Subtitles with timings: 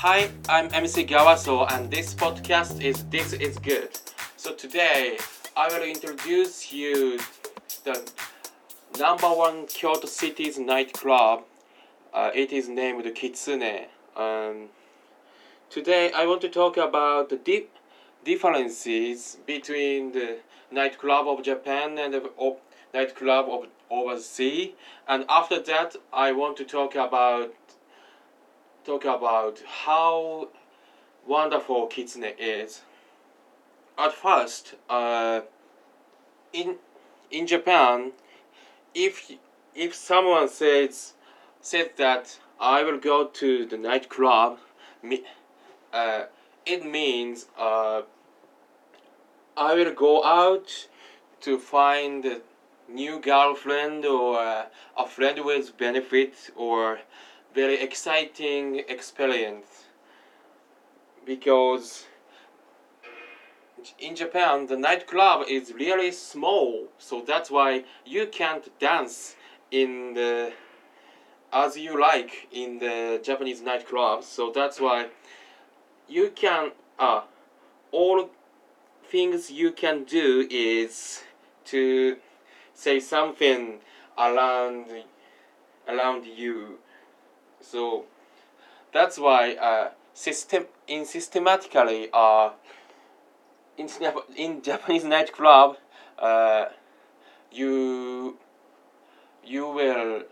[0.00, 3.98] Hi, I'm MC Gawaso, and this podcast is This Is Good.
[4.36, 5.16] So today,
[5.56, 7.18] I will introduce you
[7.84, 8.06] the
[8.98, 11.44] number one Kyoto City's nightclub.
[12.12, 13.86] Uh, it is named Kitsune.
[14.14, 14.68] Um,
[15.70, 17.70] today, I want to talk about the deep
[18.26, 22.58] differences between the nightclub of Japan and the o-
[22.92, 24.72] nightclub of overseas.
[25.06, 27.52] And after that, I want to talk about
[28.84, 30.48] talk about how
[31.26, 32.82] wonderful Kitsune is.
[33.98, 35.42] At first, uh,
[36.52, 36.76] in
[37.30, 38.12] in Japan,
[38.94, 39.30] if
[39.74, 41.14] if someone says
[41.60, 44.58] says that I will go to the nightclub,
[45.02, 45.24] me,
[45.92, 46.24] uh,
[46.64, 48.02] it means uh,
[49.58, 50.86] I will go out
[51.40, 52.40] to find a
[52.88, 54.38] new girlfriend or
[54.96, 57.00] a friend with benefits or
[57.52, 59.86] very exciting experience.
[61.26, 62.06] Because
[63.98, 69.34] in Japan the nightclub is really small so that's why you can't dance
[69.72, 70.52] in the
[71.52, 74.22] as you like in the Japanese nightclub.
[74.22, 75.08] So that's why
[76.08, 77.22] you can uh
[77.90, 78.30] all
[79.10, 81.22] things you can do is
[81.64, 82.16] to
[82.74, 83.80] say something
[84.16, 84.86] around
[85.88, 86.78] around you.
[87.60, 88.04] So
[88.92, 92.50] that's why uh, system in systematically uh,
[93.76, 93.88] in
[94.36, 95.76] in Japanese nightclub
[96.18, 96.66] uh,
[97.50, 98.36] you
[99.44, 100.22] you will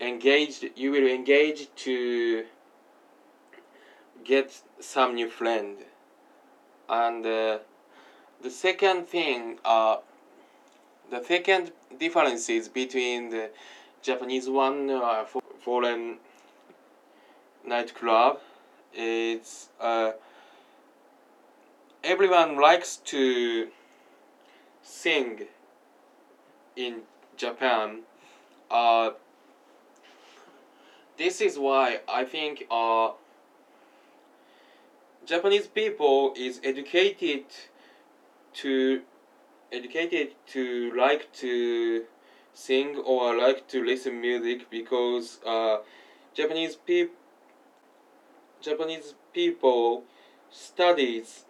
[0.00, 2.44] engage you will engage to
[4.24, 5.78] get some new friend.
[6.88, 7.58] And uh,
[8.42, 9.96] the second thing uh,
[11.10, 13.50] the second differences between the
[14.02, 15.24] Japanese one uh,
[15.60, 16.18] foreign
[17.66, 18.40] nightclub
[18.92, 20.12] it's uh,
[22.02, 23.68] everyone likes to
[24.82, 25.42] sing
[26.76, 27.02] in
[27.36, 28.00] Japan.
[28.70, 29.10] Uh,
[31.16, 33.10] this is why I think uh,
[35.26, 37.44] Japanese people is educated
[38.62, 39.02] to
[39.70, 42.04] educated to like to
[42.54, 45.78] sing or like to listen music because uh,
[46.34, 47.14] Japanese people
[48.60, 50.04] Japanese people
[50.50, 51.44] studies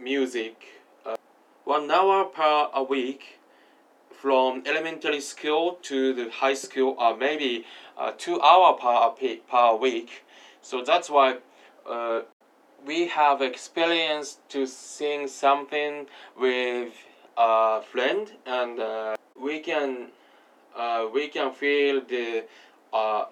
[0.00, 0.56] music
[1.04, 1.16] uh,
[1.64, 3.38] one hour per a week
[4.10, 7.66] from elementary school to the high school or maybe
[7.98, 10.24] uh, two hour per, per week.
[10.62, 11.38] So that's why
[11.86, 12.22] uh,
[12.86, 16.06] we have experience to sing something
[16.38, 16.92] with
[17.36, 20.08] a friend and uh, we can
[20.76, 22.44] uh, we can feel the
[22.92, 23.24] uh,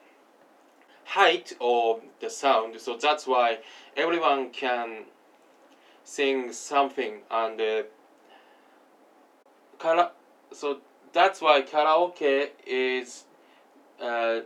[1.04, 2.80] height of the sound.
[2.80, 3.58] So that's why
[3.96, 5.04] everyone can
[6.04, 7.82] sing something and uh,
[9.78, 10.12] kara-
[10.52, 10.78] so
[11.12, 13.24] that's why karaoke is
[14.00, 14.40] uh,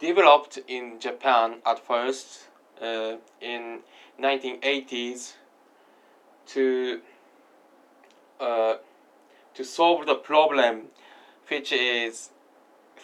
[0.00, 2.48] developed in Japan at first
[2.82, 3.80] uh, in
[4.20, 5.34] 1980s
[6.46, 7.00] to
[8.40, 8.74] uh,
[9.54, 10.84] to solve the problem
[11.48, 12.30] which is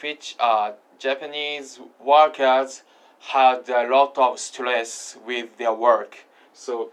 [0.03, 2.83] which uh, Japanese workers
[3.19, 6.25] had a lot of stress with their work.
[6.53, 6.91] So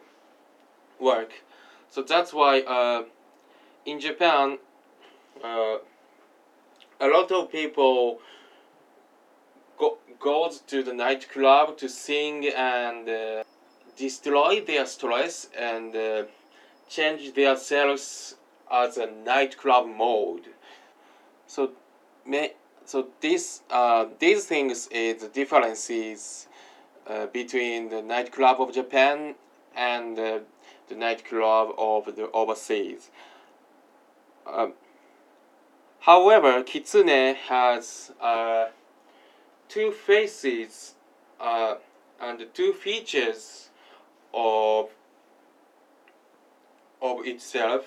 [1.00, 1.44] work.
[1.90, 3.04] So that's why uh,
[3.86, 4.58] in Japan
[5.44, 5.78] uh,
[7.00, 8.20] a lot of people
[9.82, 13.44] go, goes to the nightclub to sing and uh,
[13.98, 16.24] destroy their stress and uh,
[16.88, 18.36] change their selves
[18.72, 20.46] as a nightclub mode
[21.52, 21.72] so
[22.26, 22.54] may,
[22.86, 26.48] so this uh, these things is the differences
[27.08, 29.36] uh, between the nightclub of Japan
[29.76, 30.40] and uh,
[30.88, 33.10] the nightclub of the overseas.
[34.46, 34.74] Um,
[36.00, 38.68] however, Kitsune has uh,
[39.72, 40.96] two faces
[41.40, 41.76] uh,
[42.20, 43.70] and two features
[44.34, 44.90] of
[47.02, 47.86] of itself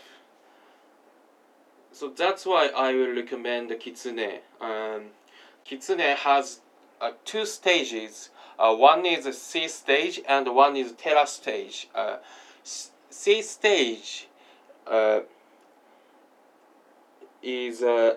[1.95, 4.41] so that's why I will recommend the Kitsune.
[4.61, 5.11] Um,
[5.65, 6.59] Kitsune has
[7.01, 8.31] uh, two stages.
[8.59, 11.89] Uh, one is a Sea stage and one is Terra stage.
[11.95, 12.17] Uh,
[12.65, 14.27] Sea stage
[14.89, 15.21] uh,
[17.41, 18.17] is uh,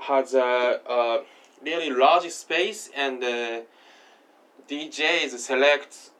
[0.00, 1.20] has a, a,
[1.64, 3.60] really large space and uh,
[4.68, 6.10] DJs select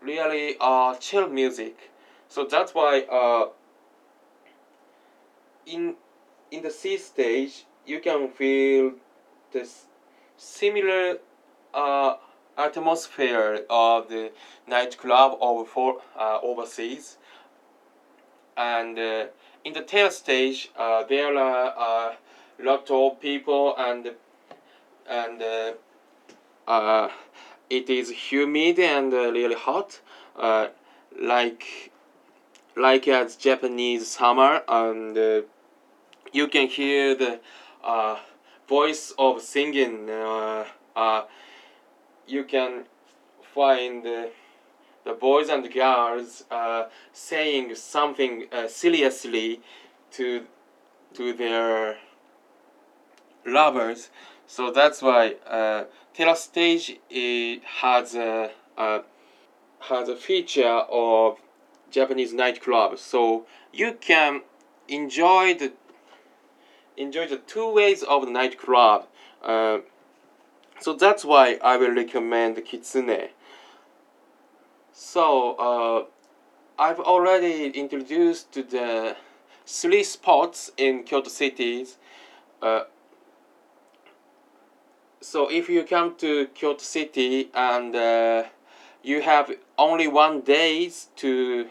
[0.00, 1.90] really uh, chill music.
[2.28, 3.48] So that's why uh,
[5.66, 5.94] in
[6.50, 8.92] in the Sea stage, you can feel
[9.52, 9.86] this
[10.36, 11.18] similar
[11.72, 12.16] uh,
[12.56, 14.30] atmosphere of the
[14.66, 17.16] nightclub over for, uh, overseas.
[18.56, 19.26] And uh,
[19.64, 24.12] in the tail stage, uh, there are a lot of people and
[25.14, 25.72] and uh,
[26.66, 27.08] uh,
[27.70, 30.00] it is humid and really hot,
[31.20, 31.92] like
[32.76, 35.16] like as Japanese summer, and
[36.32, 37.40] you can hear the
[38.68, 40.08] voice of singing.
[42.26, 42.84] you can
[43.54, 44.02] find
[45.04, 49.60] the boys and girls uh, saying something uh, seriously
[50.10, 50.46] to
[51.12, 51.98] to their
[53.46, 54.10] lovers.
[54.46, 59.02] So that's why uh, Terrace Stage has a, a
[59.80, 61.38] has a feature of
[61.90, 62.98] Japanese nightclub.
[62.98, 64.42] So you can
[64.88, 65.72] enjoy the
[66.96, 69.06] enjoy the two ways of the nightclub.
[69.42, 69.78] Uh,
[70.80, 73.28] so that's why I will recommend Kitsune.
[74.92, 76.04] So, uh,
[76.78, 79.16] I've already introduced the
[79.66, 81.98] three spots in Kyoto cities.
[82.62, 82.84] Uh,
[85.24, 88.44] so if you come to Kyoto City and uh,
[89.02, 91.68] you have only one days to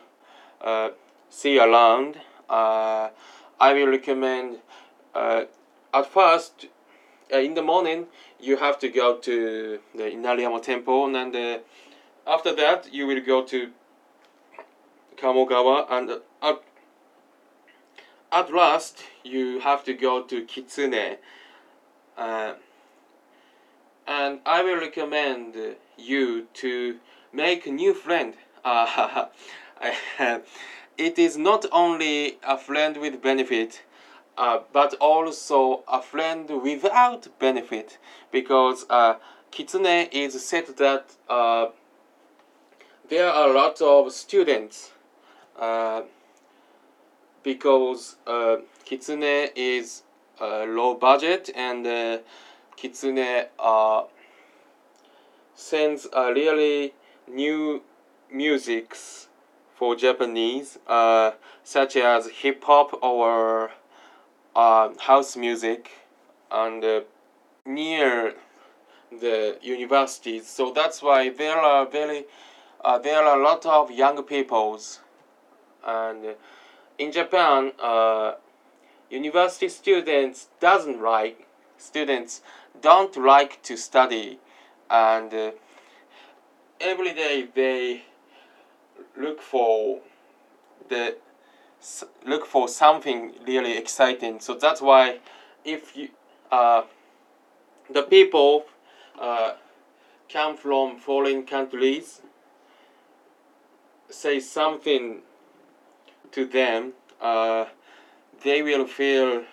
[0.62, 0.90] uh,
[1.30, 2.18] see around,
[2.50, 3.10] uh,
[3.60, 4.58] I will recommend
[5.14, 5.44] uh,
[5.94, 6.68] at first
[7.34, 8.08] uh, in the morning
[8.40, 11.60] you have to go to the Inariyama temple and uh,
[12.26, 13.72] after that, you will go to
[15.18, 16.10] Kamogawa, and
[16.42, 16.64] at,
[18.32, 21.18] at last, you have to go to Kitsune.
[22.18, 22.54] Uh,
[24.08, 25.56] and I will recommend
[25.98, 27.00] you to
[27.32, 28.34] make a new friend.
[28.64, 29.28] Uh,
[30.98, 33.84] it is not only a friend with benefit,
[34.38, 37.98] uh, but also a friend without benefit,
[38.32, 39.16] because uh,
[39.52, 41.68] Kitsune is said that uh,
[43.10, 44.92] there are a lot of students
[45.60, 46.02] uh,
[47.44, 50.04] because uh, Kitsune is
[50.42, 51.86] uh, low budget and
[52.76, 54.04] Kitsune uh,
[55.56, 56.94] sends a really
[57.28, 57.82] new
[58.32, 59.28] musics
[59.76, 61.32] for Japanese uh,
[61.64, 63.72] such as hip hop or
[64.56, 65.92] uh, house music
[66.52, 67.02] and uh,
[67.66, 68.36] near
[69.12, 70.48] the universities.
[70.48, 72.26] So that's why there are very
[72.84, 75.00] uh, there are a lot of young peoples,
[75.86, 76.36] and
[76.98, 78.34] in Japan, uh,
[79.10, 81.48] university students doesn't like
[81.78, 82.42] students
[82.82, 84.40] don't like to study,
[84.90, 85.52] and uh,
[86.80, 88.04] every day they
[89.18, 90.00] look for
[90.90, 91.16] the
[92.26, 94.40] look for something really exciting.
[94.40, 95.20] So that's why
[95.66, 96.10] if you
[96.52, 96.84] uh,
[97.90, 98.66] the people
[99.20, 99.54] uh,
[100.32, 102.22] come from foreign countries
[104.10, 105.22] say something
[106.32, 107.66] to them, uh,
[108.44, 109.44] they will feel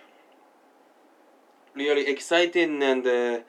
[1.74, 3.40] really exciting and uh,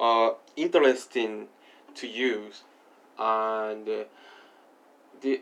[0.00, 1.48] uh, interesting
[1.94, 2.64] to use,
[3.18, 4.04] and uh,
[5.20, 5.40] the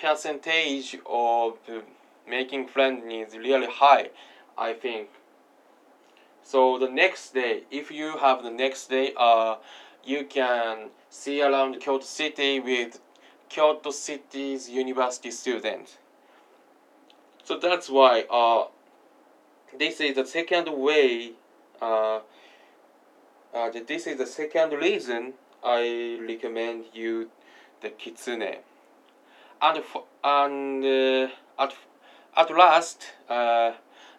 [0.00, 1.58] percentage of
[2.28, 4.10] making friends is really high,
[4.56, 5.08] I think.
[6.42, 9.56] So the next day, if you have the next day, uh,
[10.04, 13.00] you can see around Kyoto City with
[13.48, 15.98] Kyoto City's university students
[17.44, 18.66] So that's why uh,
[19.76, 21.32] this is the second way.
[21.80, 22.20] Uh,
[23.54, 25.34] uh, this is the second reason
[25.64, 27.30] I recommend you
[27.80, 28.58] the kitsune.
[29.60, 31.74] And for, and uh, at
[32.36, 33.72] at last, uh,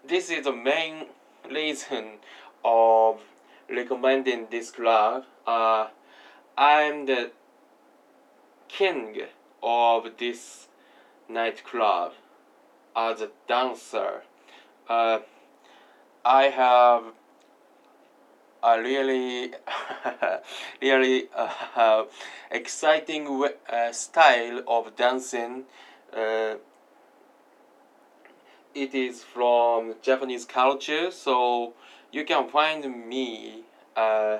[0.05, 1.05] this is the main
[1.49, 2.19] reason
[2.65, 3.21] of
[3.69, 5.23] recommending this club.
[5.47, 5.87] Uh,
[6.57, 7.31] I'm the
[8.67, 9.21] king
[9.63, 10.67] of this
[11.29, 12.13] nightclub
[12.95, 14.23] as a dancer.
[14.87, 15.19] Uh,
[16.25, 17.03] I have
[18.61, 19.53] a really,
[20.81, 21.29] really
[21.75, 22.03] uh,
[22.51, 25.63] exciting uh, style of dancing.
[26.15, 26.55] Uh,
[28.75, 31.73] it is from Japanese culture, so
[32.11, 33.63] you can find me
[33.95, 34.39] uh,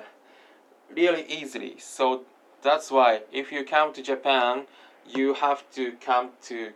[0.94, 1.76] really easily.
[1.78, 2.22] So
[2.62, 4.66] that's why if you come to Japan,
[5.06, 6.72] you have to come to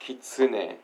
[0.00, 0.76] Kitsune.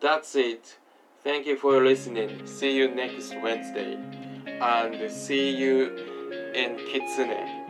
[0.00, 0.78] That's it.
[1.24, 2.46] Thank you for listening.
[2.46, 3.98] See you next Wednesday.
[4.46, 5.96] And see you
[6.54, 7.67] in Kitsune.